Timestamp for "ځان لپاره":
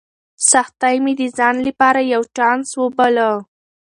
1.37-2.01